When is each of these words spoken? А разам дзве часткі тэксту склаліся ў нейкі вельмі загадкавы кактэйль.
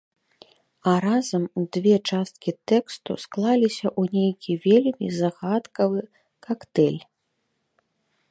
А 0.91 0.93
разам 1.05 1.43
дзве 1.75 1.91
часткі 2.09 2.51
тэксту 2.71 3.11
склаліся 3.25 3.87
ў 3.99 4.17
нейкі 4.17 4.51
вельмі 4.65 5.07
загадкавы 5.19 6.01
кактэйль. 6.47 6.99